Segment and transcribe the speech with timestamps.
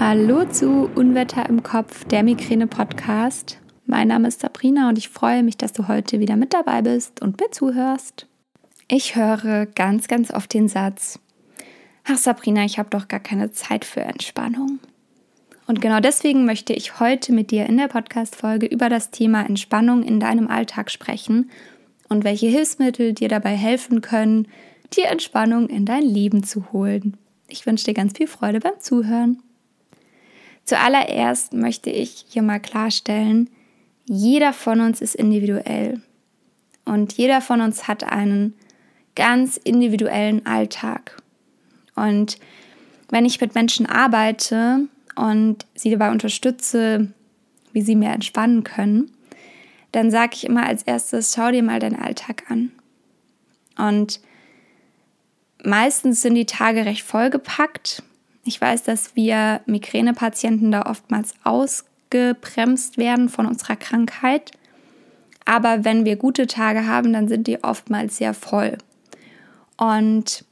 [0.00, 3.58] Hallo zu Unwetter im Kopf, der Migräne-Podcast.
[3.84, 7.20] Mein Name ist Sabrina und ich freue mich, dass du heute wieder mit dabei bist
[7.20, 8.26] und mir zuhörst.
[8.88, 11.18] Ich höre ganz, ganz oft den Satz,
[12.04, 14.78] ach Sabrina, ich habe doch gar keine Zeit für Entspannung.
[15.66, 20.02] Und genau deswegen möchte ich heute mit dir in der Podcast-Folge über das Thema Entspannung
[20.02, 21.50] in deinem Alltag sprechen
[22.08, 24.48] und welche Hilfsmittel dir dabei helfen können,
[24.94, 27.18] die Entspannung in dein Leben zu holen.
[27.48, 29.42] Ich wünsche dir ganz viel Freude beim Zuhören.
[30.64, 33.50] Zuallererst möchte ich hier mal klarstellen,
[34.06, 36.00] jeder von uns ist individuell
[36.84, 38.54] und jeder von uns hat einen
[39.14, 41.20] ganz individuellen Alltag.
[41.94, 42.38] Und
[43.10, 47.12] wenn ich mit Menschen arbeite und sie dabei unterstütze,
[47.72, 49.10] wie sie mehr entspannen können,
[49.92, 52.72] dann sage ich immer als erstes, schau dir mal deinen Alltag an.
[53.76, 54.20] Und
[55.64, 58.02] meistens sind die Tage recht vollgepackt
[58.44, 64.52] ich weiß, dass wir Migränepatienten da oftmals ausgebremst werden von unserer Krankheit.
[65.44, 68.78] Aber wenn wir gute Tage haben, dann sind die oftmals sehr voll.
[69.76, 70.44] Und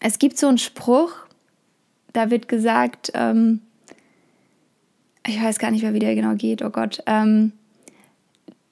[0.00, 1.12] es gibt so einen Spruch,
[2.12, 3.60] da wird gesagt, ähm,
[5.26, 7.02] ich weiß gar nicht mehr, wie der genau geht, oh Gott.
[7.06, 7.52] Ähm,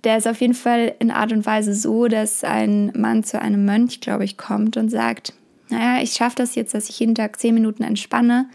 [0.04, 3.64] der ist auf jeden Fall in Art und Weise so, dass ein Mann zu einem
[3.64, 5.32] Mönch, glaube ich, kommt und sagt,
[5.72, 8.46] naja, ich schaffe das jetzt, dass ich jeden Tag zehn Minuten entspanne,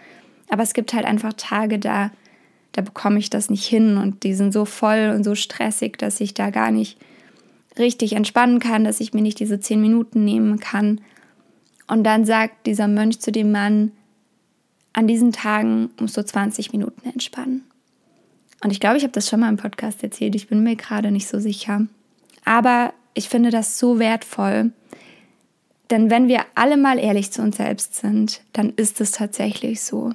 [0.50, 2.12] aber es gibt halt einfach Tage, da,
[2.74, 6.22] da bekomme ich das nicht hin und die sind so voll und so stressig, dass
[6.22, 6.98] ich da gar nicht
[7.80, 11.02] richtig entspannen kann, dass ich mir nicht diese zehn Minuten nehmen kann.
[11.88, 13.92] Und dann sagt dieser Mönch zu dem Mann,
[14.94, 17.64] an diesen Tagen musst du 20 Minuten entspannen.
[18.64, 21.12] Und ich glaube, ich habe das schon mal im Podcast erzählt, ich bin mir gerade
[21.12, 21.88] nicht so sicher.
[22.46, 24.72] Aber ich finde das so wertvoll,
[25.90, 30.14] denn wenn wir alle mal ehrlich zu uns selbst sind, dann ist es tatsächlich so.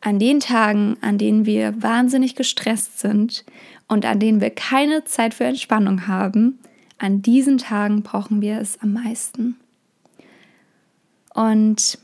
[0.00, 3.44] An den Tagen, an denen wir wahnsinnig gestresst sind
[3.88, 6.58] und an denen wir keine Zeit für Entspannung haben,
[6.98, 9.56] an diesen Tagen brauchen wir es am meisten.
[11.34, 11.98] Und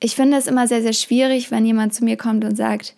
[0.00, 2.94] ich finde es immer sehr, sehr schwierig, wenn jemand zu mir kommt und sagt,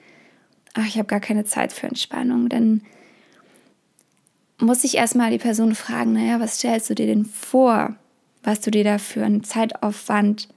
[0.74, 2.82] ach, ich habe gar keine Zeit für Entspannung, denn
[4.58, 7.94] muss ich erstmal die Person fragen, naja, was stellst du dir denn vor,
[8.42, 10.48] was du dir da für einen Zeitaufwand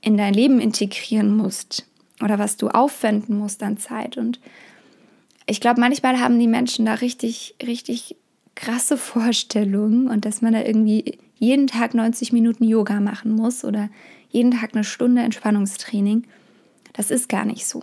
[0.00, 1.86] in dein Leben integrieren musst
[2.22, 4.16] oder was du aufwenden musst an Zeit.
[4.16, 4.40] Und
[5.46, 8.16] ich glaube, manchmal haben die Menschen da richtig, richtig
[8.54, 13.90] krasse Vorstellungen und dass man da irgendwie jeden Tag 90 Minuten Yoga machen muss oder
[14.30, 16.24] jeden Tag eine Stunde Entspannungstraining.
[16.94, 17.82] Das ist gar nicht so.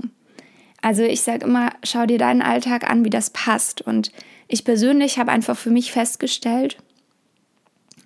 [0.83, 3.81] Also ich sage immer, schau dir deinen Alltag an, wie das passt.
[3.81, 4.11] Und
[4.49, 6.77] ich persönlich habe einfach für mich festgestellt,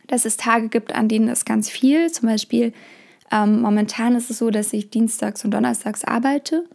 [0.05, 2.71] dass es Tage gibt, an denen es ganz viel, zum Beispiel
[3.31, 6.65] ähm, momentan ist es so, dass ich dienstags und donnerstags arbeite.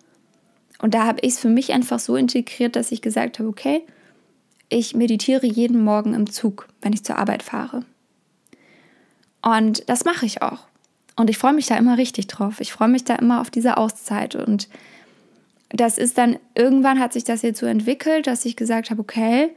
[0.81, 3.83] Und da habe ich es für mich einfach so integriert, dass ich gesagt habe, okay,
[4.69, 7.85] ich meditiere jeden Morgen im Zug, wenn ich zur Arbeit fahre.
[9.41, 10.67] Und das mache ich auch.
[11.15, 12.61] Und ich freue mich da immer richtig drauf.
[12.61, 14.35] Ich freue mich da immer auf diese Auszeit.
[14.35, 14.69] Und
[15.73, 19.51] das ist dann, irgendwann hat sich das jetzt so entwickelt, dass ich gesagt habe, okay,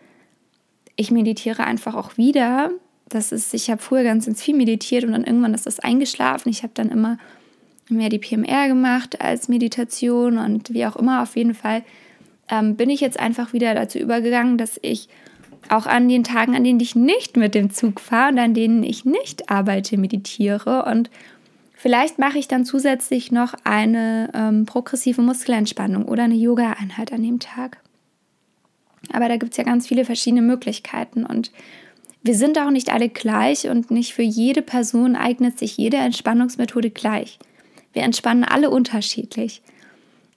[0.95, 2.71] ich meditiere einfach auch wieder.
[3.09, 6.49] Das ist, ich habe früher ganz, ganz viel meditiert und dann irgendwann ist das eingeschlafen.
[6.49, 7.17] Ich habe dann immer
[7.89, 11.21] mehr die PMR gemacht als Meditation und wie auch immer.
[11.21, 11.83] Auf jeden Fall
[12.49, 15.09] ähm, bin ich jetzt einfach wieder dazu übergegangen, dass ich
[15.69, 18.83] auch an den Tagen, an denen ich nicht mit dem Zug fahre und an denen
[18.83, 20.85] ich nicht arbeite, meditiere.
[20.85, 21.09] Und
[21.85, 27.39] vielleicht mache ich dann zusätzlich noch eine ähm, progressive Muskelentspannung oder eine Yoga-Einheit an dem
[27.39, 27.77] Tag.
[29.13, 31.51] Aber da gibt es ja ganz viele verschiedene Möglichkeiten und
[32.23, 36.89] wir sind auch nicht alle gleich und nicht für jede Person eignet sich jede Entspannungsmethode
[36.89, 37.37] gleich.
[37.93, 39.61] Wir entspannen alle unterschiedlich.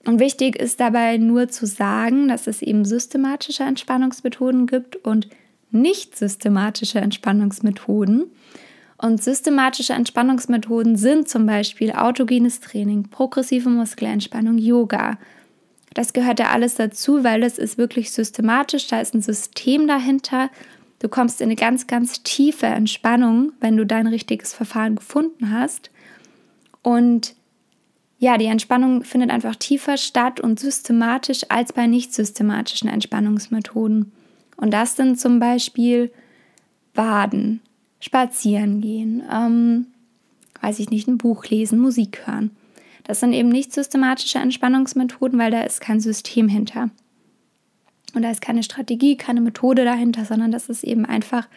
[0.05, 5.27] Und wichtig ist dabei nur zu sagen, dass es eben systematische Entspannungsmethoden gibt und
[5.71, 8.25] nicht systematische Entspannungsmethoden.
[8.99, 15.17] Und systematische Entspannungsmethoden sind zum Beispiel autogenes Training, progressive Muskelentspannung, Yoga,
[15.93, 20.49] das gehört ja alles dazu, weil das ist wirklich systematisch, da ist ein System dahinter.
[20.99, 25.89] Du kommst in eine ganz, ganz tiefe Entspannung, wenn du dein richtiges Verfahren gefunden hast.
[26.83, 27.35] Und
[28.19, 34.11] ja, die Entspannung findet einfach tiefer statt und systematisch als bei nicht systematischen Entspannungsmethoden.
[34.57, 36.11] Und das sind zum Beispiel
[36.93, 37.61] Baden,
[37.99, 39.87] Spazieren gehen, ähm,
[40.61, 42.51] weiß ich nicht, ein Buch lesen, Musik hören.
[43.03, 46.89] Das sind eben nicht systematische Entspannungsmethoden, weil da ist kein System hinter.
[48.13, 51.47] Und da ist keine Strategie, keine Methode dahinter, sondern das ist eben einfach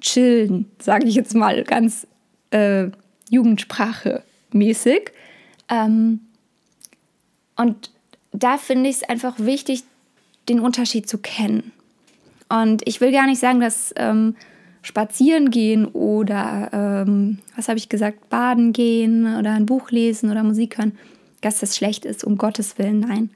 [0.00, 2.06] chillen, sage ich jetzt mal ganz
[2.50, 2.88] äh,
[3.30, 4.22] Jugendsprache
[4.52, 5.12] mäßig.
[5.68, 6.20] Ähm,
[7.56, 7.90] Und
[8.32, 9.82] da finde ich es einfach wichtig,
[10.48, 11.72] den Unterschied zu kennen.
[12.48, 14.36] Und ich will gar nicht sagen, dass ähm,
[14.82, 20.42] spazieren gehen oder, ähm, was habe ich gesagt, baden gehen oder ein Buch lesen oder
[20.42, 20.92] Musik hören,
[21.40, 23.30] dass das schlecht ist, um Gottes Willen, nein.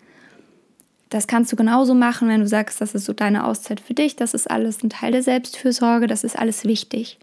[1.10, 4.16] Das kannst du genauso machen, wenn du sagst, das ist so deine Auszeit für dich,
[4.16, 7.18] das ist alles ein Teil der Selbstfürsorge, das ist alles wichtig.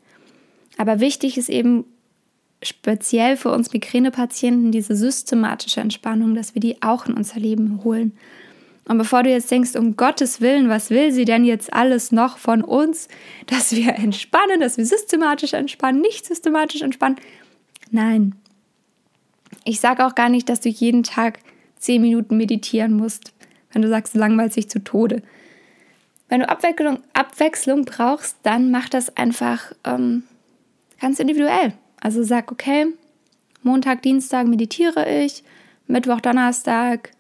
[0.78, 1.86] Aber wichtig ist eben
[2.62, 8.14] speziell für uns Migränepatienten diese systematische Entspannung, dass wir die auch in unser Leben holen.
[8.86, 12.38] Und bevor du jetzt denkst, um Gottes Willen, was will sie denn jetzt alles noch
[12.38, 13.08] von uns,
[13.48, 17.18] dass wir entspannen, dass wir systematisch entspannen, nicht systematisch entspannen?
[17.92, 18.36] Nein.
[19.64, 21.40] Ich sage auch gar nicht, dass du jeden Tag
[21.78, 23.34] zehn Minuten meditieren musst,
[23.72, 25.22] wenn du sagst, langweilt sich zu Tode.
[26.28, 30.24] Wenn du Abwechslung, Abwechslung brauchst, dann mach das einfach ähm,
[31.00, 31.74] ganz individuell.
[32.00, 32.88] Also sag, okay,
[33.64, 35.44] Montag, Dienstag meditiere ich,
[35.88, 37.12] Mittwoch, Donnerstag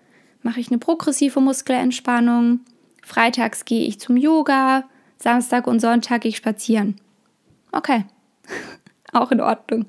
[0.42, 2.62] mache ich eine progressive Muskelentspannung.
[3.04, 4.86] Freitags gehe ich zum Yoga.
[5.18, 6.96] Samstag und Sonntag gehe ich spazieren.
[7.72, 8.06] Okay,
[9.14, 9.86] auch in Ordnung.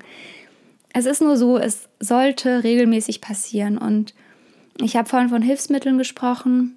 [0.93, 3.77] Es ist nur so, es sollte regelmäßig passieren.
[3.77, 4.13] Und
[4.79, 6.75] ich habe vorhin von Hilfsmitteln gesprochen.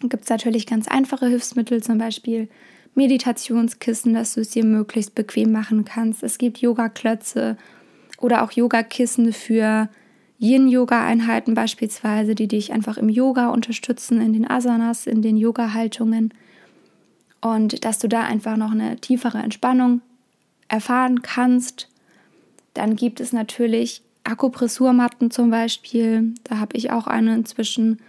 [0.00, 2.48] Gibt es natürlich ganz einfache Hilfsmittel, zum Beispiel
[2.94, 6.22] Meditationskissen, dass du es dir möglichst bequem machen kannst.
[6.22, 7.56] Es gibt Yoga-Klötze
[8.18, 9.88] oder auch Yogakissen für
[10.44, 16.34] Yin-Yoga-Einheiten beispielsweise, die dich einfach im Yoga unterstützen, in den Asanas, in den Yoga-Haltungen.
[17.40, 20.02] Und dass du da einfach noch eine tiefere Entspannung
[20.68, 21.88] erfahren kannst.
[22.74, 26.34] Dann gibt es natürlich Akupressurmatten zum Beispiel.
[26.44, 28.00] Da habe ich auch eine inzwischen,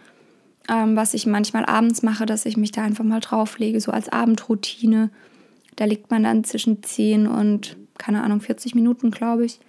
[0.70, 4.10] ähm, was ich manchmal abends mache, dass ich mich da einfach mal drauflege, so als
[4.10, 5.10] Abendroutine.
[5.78, 9.60] Da liegt man dann zwischen 10 und, keine Ahnung, 40 Minuten, glaube ich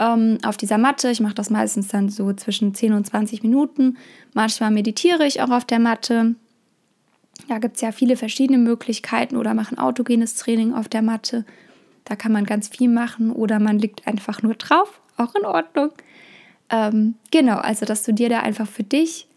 [0.00, 1.10] ähm, auf dieser Matte.
[1.10, 3.98] Ich mache das meistens dann so zwischen 10 und 20 Minuten.
[4.34, 6.34] Manchmal meditiere ich auch auf der Matte.
[7.48, 11.44] Da gibt es ja viele verschiedene Möglichkeiten oder mache ein autogenes Training auf der Matte.
[12.04, 15.90] Da kann man ganz viel machen oder man liegt einfach nur drauf, auch in Ordnung.
[16.70, 19.28] Ähm, genau, also dass du dir da einfach für dich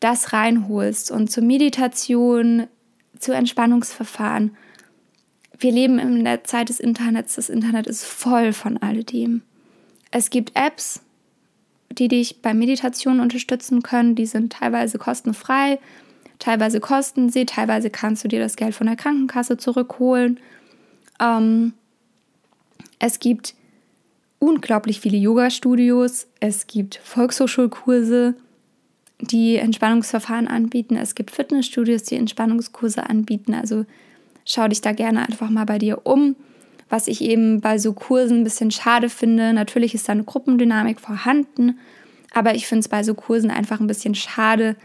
[0.00, 2.68] das reinholst und zur Meditation,
[3.18, 4.56] zu Entspannungsverfahren.
[5.58, 7.34] Wir leben in der Zeit des Internets.
[7.34, 9.42] Das Internet ist voll von alledem.
[10.10, 11.02] Es gibt Apps,
[11.90, 14.14] die dich bei Meditation unterstützen können.
[14.14, 15.78] Die sind teilweise kostenfrei,
[16.38, 20.38] teilweise kosten sie, teilweise kannst du dir das Geld von der Krankenkasse zurückholen.
[21.20, 21.72] Ähm,
[22.98, 23.54] es gibt
[24.38, 28.34] unglaublich viele Yoga-Studios, es gibt Volkshochschulkurse,
[29.20, 33.54] die Entspannungsverfahren anbieten, es gibt Fitnessstudios, die Entspannungskurse anbieten.
[33.54, 33.84] Also
[34.44, 36.36] schau dich da gerne einfach mal bei dir um
[36.88, 39.52] was ich eben bei so Kursen ein bisschen schade finde.
[39.52, 41.78] Natürlich ist da eine Gruppendynamik vorhanden,
[42.32, 44.76] aber ich finde es bei so Kursen einfach ein bisschen schade.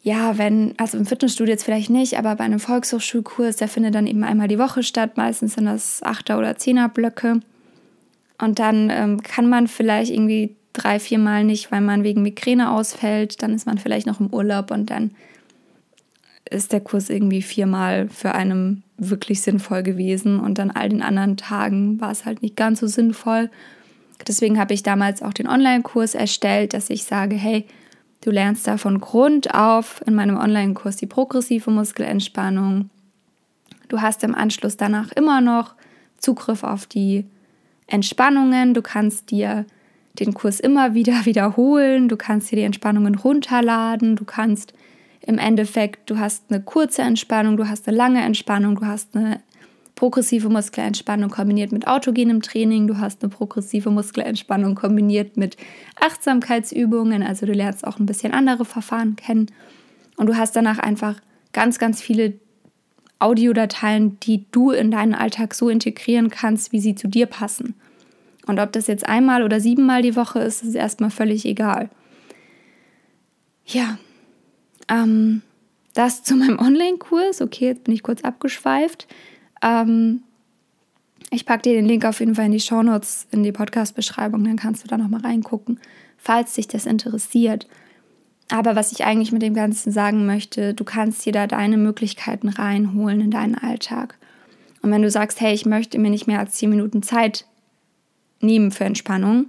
[0.00, 4.06] Ja, wenn, also im Fitnessstudio jetzt vielleicht nicht, aber bei einem Volkshochschulkurs, der findet dann
[4.06, 5.16] eben einmal die Woche statt.
[5.16, 7.40] Meistens sind das Achter- oder Zehnerblöcke.
[8.40, 12.70] Und dann ähm, kann man vielleicht irgendwie drei, vier Mal nicht, weil man wegen Migräne
[12.70, 13.42] ausfällt.
[13.42, 15.10] Dann ist man vielleicht noch im Urlaub und dann
[16.48, 21.36] ist der Kurs irgendwie viermal für einen wirklich sinnvoll gewesen und an all den anderen
[21.36, 23.50] Tagen war es halt nicht ganz so sinnvoll.
[24.26, 27.66] Deswegen habe ich damals auch den Online-Kurs erstellt, dass ich sage, hey,
[28.20, 32.90] du lernst da von Grund auf in meinem Online-Kurs die progressive Muskelentspannung.
[33.88, 35.74] Du hast im Anschluss danach immer noch
[36.18, 37.24] Zugriff auf die
[37.86, 38.74] Entspannungen.
[38.74, 39.64] Du kannst dir
[40.18, 42.08] den Kurs immer wieder wiederholen.
[42.08, 44.16] Du kannst dir die Entspannungen runterladen.
[44.16, 44.72] Du kannst
[45.28, 49.40] im Endeffekt, du hast eine kurze Entspannung, du hast eine lange Entspannung, du hast eine
[49.94, 55.58] progressive Muskelentspannung kombiniert mit autogenem Training, du hast eine progressive Muskelentspannung kombiniert mit
[56.00, 59.50] Achtsamkeitsübungen, also du lernst auch ein bisschen andere Verfahren kennen
[60.16, 61.20] und du hast danach einfach
[61.52, 62.32] ganz, ganz viele
[63.18, 67.74] Audiodateien, die du in deinen Alltag so integrieren kannst, wie sie zu dir passen.
[68.46, 71.90] Und ob das jetzt einmal oder siebenmal die Woche ist, ist erstmal völlig egal.
[73.66, 73.98] Ja,
[74.88, 75.42] ähm,
[75.94, 77.40] das zu meinem Online-Kurs.
[77.40, 79.06] Okay, jetzt bin ich kurz abgeschweift.
[79.62, 80.22] Ähm,
[81.30, 84.56] ich packe dir den Link auf jeden Fall in die Shownotes, in die Podcast-Beschreibung, dann
[84.56, 85.78] kannst du da nochmal reingucken,
[86.16, 87.66] falls dich das interessiert.
[88.50, 92.48] Aber was ich eigentlich mit dem Ganzen sagen möchte, du kannst dir da deine Möglichkeiten
[92.48, 94.16] reinholen in deinen Alltag.
[94.80, 97.44] Und wenn du sagst, hey, ich möchte mir nicht mehr als 10 Minuten Zeit
[98.40, 99.46] nehmen für Entspannung,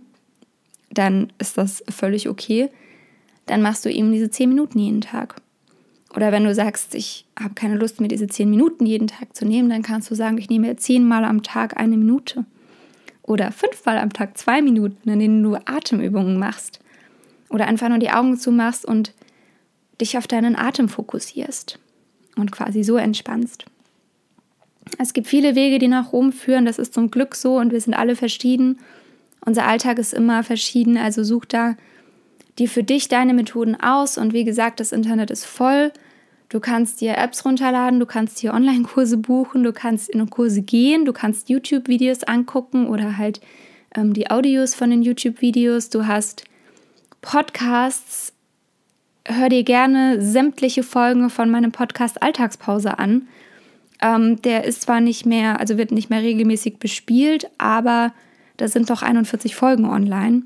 [0.92, 2.70] dann ist das völlig okay
[3.50, 5.36] dann machst du eben diese zehn Minuten jeden Tag.
[6.16, 9.46] Oder wenn du sagst, ich habe keine Lust, mir diese zehn Minuten jeden Tag zu
[9.46, 12.46] nehmen, dann kannst du sagen, ich nehme zehnmal am Tag eine Minute.
[13.24, 16.80] Oder fünfmal am Tag zwei Minuten, in denen du Atemübungen machst.
[17.50, 19.14] oder einfach nur die Augen zumachst und
[20.00, 21.80] dich auf deinen Atem fokussierst
[22.36, 23.66] und quasi so entspannst.
[24.98, 27.82] Es gibt viele Wege, die nach Rom führen, das ist zum Glück so und wir
[27.82, 28.80] sind alle verschieden.
[29.46, 31.76] Unser Alltag ist immer verschieden, also such da
[32.60, 35.92] die für dich deine Methoden aus und wie gesagt, das Internet ist voll.
[36.50, 41.06] Du kannst dir Apps runterladen, du kannst dir Online-Kurse buchen, du kannst in Kurse gehen,
[41.06, 43.40] du kannst YouTube-Videos angucken oder halt
[43.96, 45.90] ähm, die Audios von den YouTube-Videos.
[45.90, 46.44] Du hast
[47.22, 48.34] Podcasts.
[49.26, 53.28] Hör dir gerne sämtliche Folgen von meinem Podcast Alltagspause an.
[54.02, 58.12] Ähm, der ist zwar nicht mehr, also wird nicht mehr regelmäßig bespielt, aber
[58.58, 60.44] da sind doch 41 Folgen online.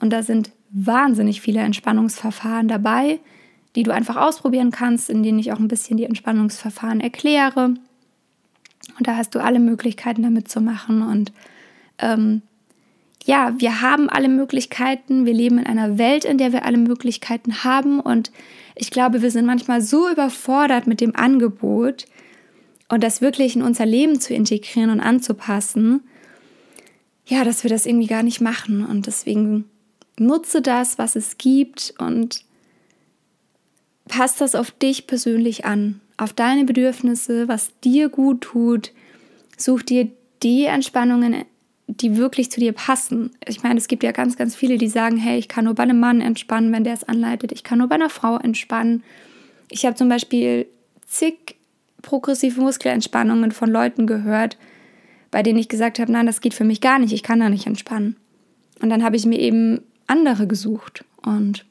[0.00, 3.20] Und da sind wahnsinnig viele Entspannungsverfahren dabei,
[3.76, 7.74] die du einfach ausprobieren kannst, in denen ich auch ein bisschen die Entspannungsverfahren erkläre.
[8.98, 11.02] Und da hast du alle Möglichkeiten damit zu machen.
[11.02, 11.32] Und
[11.98, 12.42] ähm,
[13.24, 15.26] ja, wir haben alle Möglichkeiten.
[15.26, 18.00] Wir leben in einer Welt, in der wir alle Möglichkeiten haben.
[18.00, 18.32] Und
[18.74, 22.06] ich glaube, wir sind manchmal so überfordert mit dem Angebot
[22.88, 26.02] und das wirklich in unser Leben zu integrieren und anzupassen,
[27.26, 28.84] ja, dass wir das irgendwie gar nicht machen.
[28.84, 29.64] Und deswegen
[30.18, 32.44] nutze das, was es gibt und
[34.08, 38.92] passt das auf dich persönlich an, auf deine Bedürfnisse, was dir gut tut.
[39.56, 40.08] Such dir
[40.42, 41.44] die Entspannungen
[41.86, 43.30] die wirklich zu dir passen.
[43.46, 45.82] Ich meine, es gibt ja ganz, ganz viele, die sagen, hey, ich kann nur bei
[45.82, 47.52] einem Mann entspannen, wenn der es anleitet.
[47.52, 49.02] Ich kann nur bei einer Frau entspannen.
[49.70, 50.66] Ich habe zum Beispiel
[51.06, 51.56] zig
[52.00, 54.56] progressive Muskelentspannungen von Leuten gehört,
[55.30, 57.50] bei denen ich gesagt habe, nein, das geht für mich gar nicht, ich kann da
[57.50, 58.16] nicht entspannen.
[58.80, 61.04] Und dann habe ich mir eben andere gesucht.
[61.22, 61.64] Und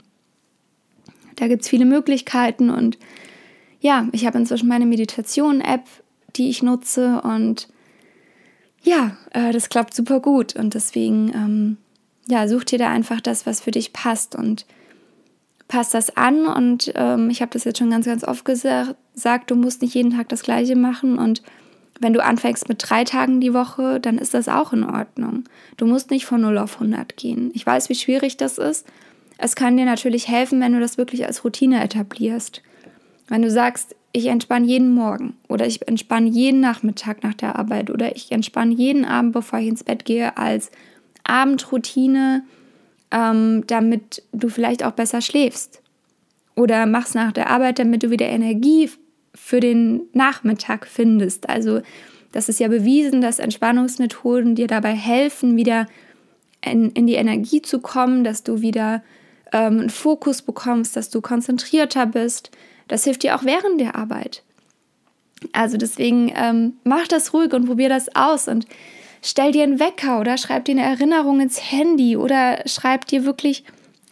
[1.35, 2.69] da gibt es viele Möglichkeiten.
[2.69, 2.97] Und
[3.79, 5.83] ja, ich habe inzwischen meine Meditation-App,
[6.35, 7.67] die ich nutze und
[8.81, 11.77] ja, äh, das klappt super gut und deswegen, ähm,
[12.27, 14.65] ja, such dir da einfach das, was für dich passt und
[15.67, 19.55] passt das an und ähm, ich habe das jetzt schon ganz, ganz oft gesagt, du
[19.55, 21.41] musst nicht jeden Tag das gleiche machen und
[22.03, 25.45] wenn du anfängst mit drei Tagen die Woche, dann ist das auch in Ordnung.
[25.77, 27.49] Du musst nicht von 0 auf 100 gehen.
[27.55, 28.85] Ich weiß, wie schwierig das ist.
[29.37, 32.61] Es kann dir natürlich helfen, wenn du das wirklich als Routine etablierst.
[33.29, 37.89] Wenn du sagst, ich entspanne jeden Morgen oder ich entspanne jeden Nachmittag nach der Arbeit
[37.89, 40.69] oder ich entspanne jeden Abend, bevor ich ins Bett gehe, als
[41.23, 42.43] Abendroutine,
[43.09, 45.81] ähm, damit du vielleicht auch besser schläfst.
[46.55, 48.89] Oder mach's nach der Arbeit, damit du wieder Energie
[49.35, 51.49] für den Nachmittag findest.
[51.49, 51.81] Also
[52.31, 55.87] das ist ja bewiesen, dass Entspannungsmethoden dir dabei helfen, wieder
[56.61, 59.03] in, in die Energie zu kommen, dass du wieder
[59.51, 62.51] ähm, einen Fokus bekommst, dass du konzentrierter bist,
[62.87, 64.43] das hilft dir auch während der Arbeit.
[65.51, 68.65] Also deswegen ähm, mach das ruhig und probier das aus und
[69.21, 73.63] stell dir einen Wecker oder schreib dir eine Erinnerung ins Handy oder schreib dir wirklich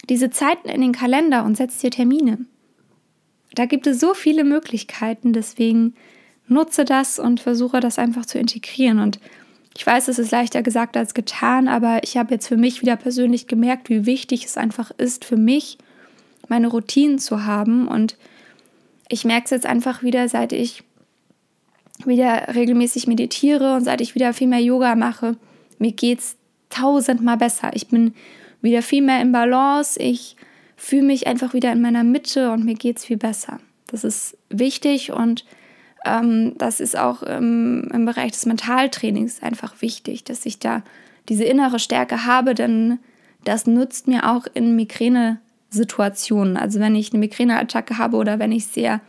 [0.08, 2.38] diese Zeiten in den Kalender und setz dir Termine.
[3.54, 5.94] Da gibt es so viele Möglichkeiten, deswegen
[6.48, 8.98] nutze das und versuche das einfach zu integrieren.
[8.98, 9.18] Und
[9.76, 12.96] ich weiß, es ist leichter gesagt als getan, aber ich habe jetzt für mich wieder
[12.96, 15.78] persönlich gemerkt, wie wichtig es einfach ist, für mich
[16.48, 18.16] meine Routinen zu haben und
[19.08, 20.82] ich merke es jetzt einfach wieder, seit ich
[22.04, 25.36] wieder regelmäßig meditiere und seit ich wieder viel mehr Yoga mache,
[25.78, 26.36] mir geht es
[26.70, 27.70] tausendmal besser.
[27.74, 28.14] Ich bin
[28.62, 30.00] wieder viel mehr in Balance.
[30.00, 30.36] Ich
[30.82, 33.60] fühle mich einfach wieder in meiner Mitte und mir geht es viel besser.
[33.86, 35.44] Das ist wichtig und
[36.04, 40.82] ähm, das ist auch im, im Bereich des Mentaltrainings einfach wichtig, dass ich da
[41.28, 42.98] diese innere Stärke habe, denn
[43.44, 45.38] das nützt mir auch in Migräne
[45.70, 46.56] Situationen.
[46.56, 49.00] Also wenn ich eine Migräneattacke habe oder wenn ich sehr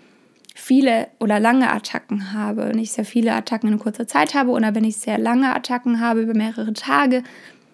[0.54, 4.76] viele oder lange Attacken habe, wenn ich sehr viele Attacken in kurzer Zeit habe oder
[4.76, 7.24] wenn ich sehr lange Attacken habe über mehrere Tage,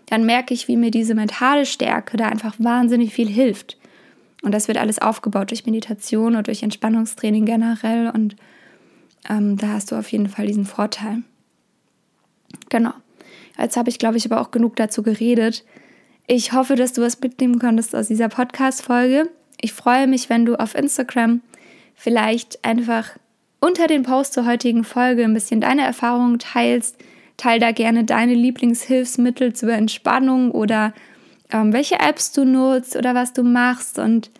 [0.05, 3.75] dann merke ich, wie mir diese mentale Stärke da einfach wahnsinnig viel hilft.
[4.41, 8.09] Und das wird alles aufgebaut durch Meditation und durch Entspannungstraining generell.
[8.09, 8.35] Und
[9.29, 11.23] ähm, da hast du auf jeden Fall diesen Vorteil.
[12.69, 12.93] Genau.
[13.57, 15.65] Jetzt habe ich, glaube ich, aber auch genug dazu geredet.
[16.27, 19.29] Ich hoffe, dass du was mitnehmen konntest aus dieser Podcast-Folge.
[19.59, 21.41] Ich freue mich, wenn du auf Instagram
[21.95, 23.17] vielleicht einfach
[23.59, 26.97] unter den Post zur heutigen Folge ein bisschen deine Erfahrungen teilst.
[27.35, 30.93] Teil da gerne deine Lieblingshilfsmittel zur Entspannung oder
[31.49, 34.31] ähm, welche Apps du nutzt oder was du machst und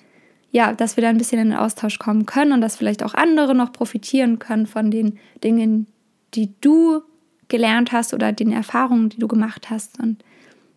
[0.52, 3.14] ja, dass wir da ein bisschen in den Austausch kommen können und dass vielleicht auch
[3.14, 5.88] andere noch profitieren können von den Dingen,
[6.34, 7.02] die du
[7.50, 10.00] gelernt hast oder den Erfahrungen, die du gemacht hast.
[10.00, 10.24] Und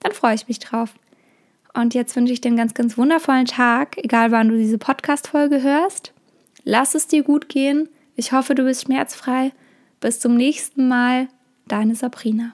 [0.00, 0.94] dann freue ich mich drauf.
[1.74, 5.62] Und jetzt wünsche ich dir einen ganz, ganz wundervollen Tag, egal wann du diese Podcast-Folge
[5.62, 6.12] hörst.
[6.64, 7.88] Lass es dir gut gehen.
[8.14, 9.52] Ich hoffe, du bist schmerzfrei.
[10.00, 11.28] Bis zum nächsten Mal.
[11.66, 12.52] Deine Sabrina.